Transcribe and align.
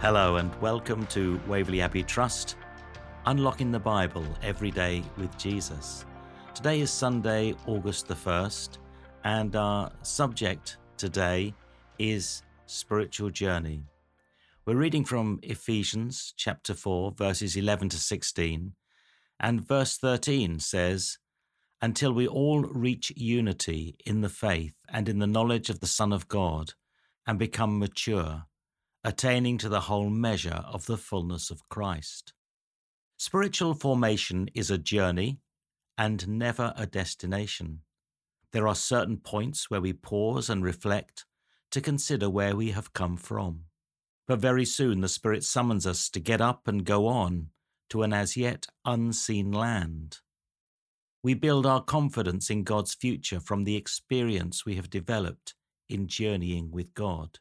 Hello, 0.00 0.36
and 0.36 0.54
welcome 0.60 1.04
to 1.06 1.40
Waverley 1.48 1.80
Abbey 1.80 2.04
Trust, 2.04 2.54
unlocking 3.26 3.72
the 3.72 3.80
Bible 3.80 4.24
every 4.44 4.70
day 4.70 5.02
with 5.16 5.36
Jesus. 5.36 6.06
Today 6.54 6.82
is 6.82 6.90
Sunday, 6.92 7.56
August 7.66 8.06
the 8.06 8.14
1st, 8.14 8.78
and 9.24 9.56
our 9.56 9.90
subject 10.02 10.76
today 10.96 11.52
is 11.98 12.44
spiritual 12.66 13.30
journey. 13.30 13.82
We're 14.66 14.76
reading 14.76 15.04
from 15.04 15.40
Ephesians 15.42 16.32
chapter 16.36 16.74
4, 16.74 17.14
verses 17.18 17.56
11 17.56 17.88
to 17.88 17.96
16, 17.96 18.74
and 19.40 19.66
verse 19.66 19.98
13 19.98 20.60
says, 20.60 21.18
Until 21.82 22.12
we 22.12 22.28
all 22.28 22.60
reach 22.60 23.12
unity 23.16 23.96
in 24.06 24.20
the 24.20 24.28
faith 24.28 24.74
and 24.88 25.08
in 25.08 25.18
the 25.18 25.26
knowledge 25.26 25.70
of 25.70 25.80
the 25.80 25.88
Son 25.88 26.12
of 26.12 26.28
God, 26.28 26.74
and 27.26 27.36
become 27.36 27.80
mature 27.80 28.44
attaining 29.08 29.56
to 29.56 29.70
the 29.70 29.80
whole 29.80 30.10
measure 30.10 30.62
of 30.66 30.84
the 30.84 30.98
fullness 30.98 31.50
of 31.50 31.66
Christ. 31.70 32.34
Spiritual 33.16 33.72
formation 33.72 34.50
is 34.54 34.70
a 34.70 34.76
journey 34.76 35.38
and 35.96 36.28
never 36.28 36.74
a 36.76 36.84
destination. 36.86 37.80
There 38.52 38.68
are 38.68 38.74
certain 38.74 39.16
points 39.16 39.70
where 39.70 39.80
we 39.80 39.94
pause 39.94 40.50
and 40.50 40.62
reflect 40.62 41.24
to 41.70 41.80
consider 41.80 42.28
where 42.28 42.54
we 42.54 42.72
have 42.72 42.92
come 42.92 43.16
from. 43.16 43.60
But 44.26 44.40
very 44.40 44.66
soon 44.66 45.00
the 45.00 45.08
Spirit 45.08 45.42
summons 45.42 45.86
us 45.86 46.10
to 46.10 46.20
get 46.20 46.42
up 46.42 46.68
and 46.68 46.84
go 46.84 47.06
on 47.06 47.46
to 47.88 48.02
an 48.02 48.12
as 48.12 48.36
yet 48.36 48.66
unseen 48.84 49.52
land. 49.52 50.18
We 51.22 51.32
build 51.32 51.64
our 51.64 51.82
confidence 51.82 52.50
in 52.50 52.62
God's 52.62 52.92
future 52.92 53.40
from 53.40 53.64
the 53.64 53.74
experience 53.74 54.66
we 54.66 54.76
have 54.76 54.90
developed 54.90 55.54
in 55.88 56.08
journeying 56.08 56.70
with 56.70 56.92
God. 56.92 57.38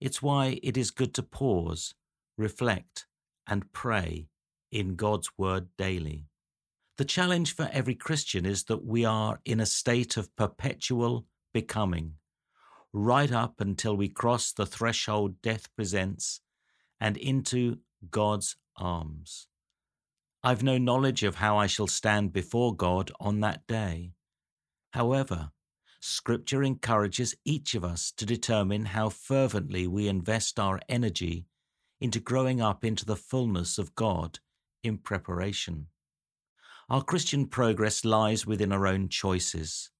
It's 0.00 0.22
why 0.22 0.60
it 0.62 0.76
is 0.76 0.90
good 0.90 1.14
to 1.14 1.22
pause, 1.22 1.94
reflect, 2.36 3.06
and 3.46 3.72
pray 3.72 4.28
in 4.70 4.94
God's 4.94 5.30
Word 5.36 5.68
daily. 5.76 6.26
The 6.98 7.04
challenge 7.04 7.54
for 7.54 7.68
every 7.72 7.94
Christian 7.94 8.44
is 8.44 8.64
that 8.64 8.84
we 8.84 9.04
are 9.04 9.40
in 9.44 9.60
a 9.60 9.66
state 9.66 10.16
of 10.16 10.34
perpetual 10.36 11.26
becoming, 11.52 12.14
right 12.92 13.30
up 13.30 13.60
until 13.60 13.96
we 13.96 14.08
cross 14.08 14.52
the 14.52 14.66
threshold 14.66 15.40
death 15.42 15.74
presents 15.74 16.40
and 17.00 17.16
into 17.16 17.78
God's 18.10 18.56
arms. 18.76 19.46
I've 20.42 20.62
no 20.62 20.78
knowledge 20.78 21.24
of 21.24 21.36
how 21.36 21.56
I 21.56 21.66
shall 21.66 21.88
stand 21.88 22.32
before 22.32 22.74
God 22.74 23.10
on 23.20 23.40
that 23.40 23.66
day. 23.66 24.12
However, 24.92 25.50
Scripture 26.00 26.62
encourages 26.62 27.34
each 27.44 27.74
of 27.74 27.84
us 27.84 28.12
to 28.12 28.24
determine 28.24 28.86
how 28.86 29.08
fervently 29.08 29.86
we 29.86 30.06
invest 30.06 30.58
our 30.58 30.80
energy 30.88 31.46
into 32.00 32.20
growing 32.20 32.60
up 32.60 32.84
into 32.84 33.04
the 33.04 33.16
fullness 33.16 33.78
of 33.78 33.94
God 33.94 34.38
in 34.84 34.98
preparation. 34.98 35.88
Our 36.88 37.02
Christian 37.02 37.46
progress 37.46 38.04
lies 38.04 38.46
within 38.46 38.72
our 38.72 38.86
own 38.86 39.08
choices. 39.08 39.90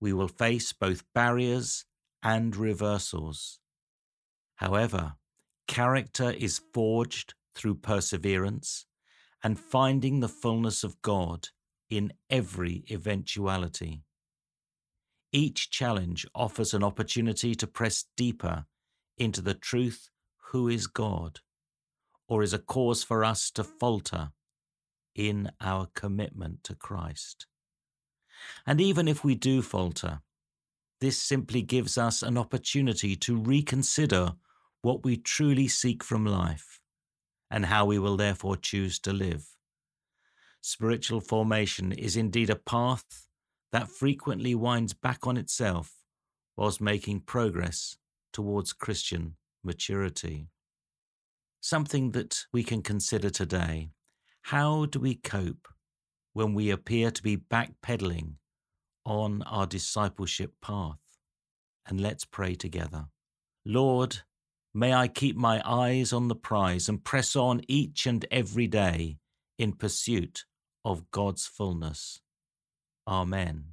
We 0.00 0.12
will 0.12 0.28
face 0.28 0.72
both 0.72 1.04
barriers 1.12 1.84
and 2.22 2.56
reversals. 2.56 3.58
However, 4.56 5.14
character 5.66 6.30
is 6.30 6.62
forged 6.72 7.34
through 7.54 7.76
perseverance 7.76 8.86
and 9.42 9.58
finding 9.58 10.20
the 10.20 10.28
fullness 10.28 10.84
of 10.84 11.02
God 11.02 11.48
in 11.90 12.12
every 12.30 12.84
eventuality. 12.90 14.05
Each 15.36 15.68
challenge 15.68 16.24
offers 16.34 16.72
an 16.72 16.82
opportunity 16.82 17.54
to 17.56 17.66
press 17.66 18.06
deeper 18.16 18.64
into 19.18 19.42
the 19.42 19.52
truth 19.52 20.08
who 20.50 20.66
is 20.66 20.86
God, 20.86 21.40
or 22.26 22.42
is 22.42 22.54
a 22.54 22.58
cause 22.58 23.04
for 23.04 23.22
us 23.22 23.50
to 23.50 23.62
falter 23.62 24.30
in 25.14 25.50
our 25.60 25.88
commitment 25.94 26.64
to 26.64 26.74
Christ. 26.74 27.46
And 28.66 28.80
even 28.80 29.06
if 29.06 29.24
we 29.24 29.34
do 29.34 29.60
falter, 29.60 30.22
this 31.02 31.22
simply 31.22 31.60
gives 31.60 31.98
us 31.98 32.22
an 32.22 32.38
opportunity 32.38 33.14
to 33.16 33.36
reconsider 33.36 34.32
what 34.80 35.04
we 35.04 35.18
truly 35.18 35.68
seek 35.68 36.02
from 36.02 36.24
life 36.24 36.80
and 37.50 37.66
how 37.66 37.84
we 37.84 37.98
will 37.98 38.16
therefore 38.16 38.56
choose 38.56 38.98
to 39.00 39.12
live. 39.12 39.44
Spiritual 40.62 41.20
formation 41.20 41.92
is 41.92 42.16
indeed 42.16 42.48
a 42.48 42.56
path 42.56 43.26
that 43.76 43.90
frequently 43.90 44.54
winds 44.54 44.94
back 44.94 45.26
on 45.26 45.36
itself 45.36 45.92
whilst 46.56 46.80
making 46.80 47.20
progress 47.20 47.98
towards 48.32 48.72
Christian 48.72 49.36
maturity. 49.62 50.48
Something 51.60 52.12
that 52.12 52.46
we 52.54 52.62
can 52.62 52.80
consider 52.80 53.28
today. 53.28 53.90
How 54.40 54.86
do 54.86 54.98
we 54.98 55.16
cope 55.16 55.68
when 56.32 56.54
we 56.54 56.70
appear 56.70 57.10
to 57.10 57.22
be 57.22 57.36
backpedaling 57.36 58.36
on 59.04 59.42
our 59.42 59.66
discipleship 59.66 60.54
path? 60.62 61.18
And 61.86 62.00
let's 62.00 62.24
pray 62.24 62.54
together. 62.54 63.08
Lord, 63.66 64.20
may 64.72 64.94
I 64.94 65.06
keep 65.06 65.36
my 65.36 65.60
eyes 65.66 66.14
on 66.14 66.28
the 66.28 66.34
prize 66.34 66.88
and 66.88 67.04
press 67.04 67.36
on 67.36 67.60
each 67.68 68.06
and 68.06 68.24
every 68.30 68.68
day 68.68 69.18
in 69.58 69.74
pursuit 69.74 70.46
of 70.82 71.10
God's 71.10 71.46
fullness. 71.46 72.22
Amen. 73.08 73.64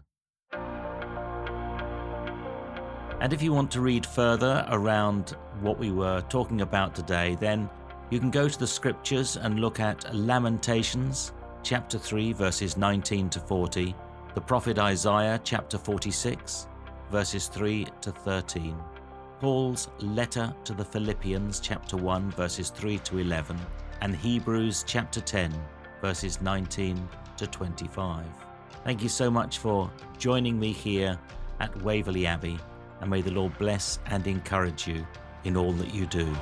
And 3.19 3.31
if 3.31 3.41
you 3.41 3.53
want 3.53 3.71
to 3.71 3.81
read 3.81 4.05
further 4.05 4.65
around 4.69 5.37
what 5.61 5.79
we 5.79 5.91
were 5.91 6.21
talking 6.29 6.61
about 6.61 6.93
today, 6.93 7.37
then 7.39 7.69
you 8.09 8.19
can 8.19 8.31
go 8.31 8.49
to 8.49 8.59
the 8.59 8.67
scriptures 8.67 9.37
and 9.37 9.59
look 9.59 9.79
at 9.79 10.13
Lamentations 10.13 11.31
chapter 11.63 11.97
3, 11.97 12.33
verses 12.33 12.75
19 12.75 13.29
to 13.29 13.39
40, 13.39 13.95
the 14.35 14.41
prophet 14.41 14.77
Isaiah 14.77 15.39
chapter 15.43 15.77
46, 15.77 16.67
verses 17.09 17.47
3 17.47 17.87
to 18.01 18.11
13, 18.11 18.75
Paul's 19.39 19.89
letter 19.99 20.53
to 20.65 20.73
the 20.73 20.85
Philippians 20.85 21.59
chapter 21.59 21.95
1, 21.95 22.31
verses 22.31 22.69
3 22.71 22.97
to 22.99 23.19
11, 23.19 23.57
and 24.01 24.15
Hebrews 24.15 24.83
chapter 24.85 25.21
10, 25.21 25.53
verses 26.01 26.41
19 26.41 27.07
to 27.37 27.47
25. 27.47 28.25
Thank 28.83 29.01
you 29.01 29.09
so 29.09 29.31
much 29.31 29.59
for 29.59 29.89
joining 30.17 30.59
me 30.59 30.73
here 30.73 31.19
at 31.59 31.81
Waverley 31.81 32.25
Abbey, 32.25 32.59
and 33.01 33.09
may 33.09 33.21
the 33.21 33.31
Lord 33.31 33.57
bless 33.57 33.99
and 34.07 34.25
encourage 34.27 34.87
you 34.87 35.05
in 35.43 35.55
all 35.55 35.71
that 35.73 35.93
you 35.93 36.05
do. 36.05 36.33